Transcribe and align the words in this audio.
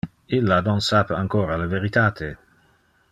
Illa 0.37 0.57
non 0.67 0.81
sape 0.85 1.13
ancora 1.19 1.57
le 1.57 1.67
veritate. 1.75 2.35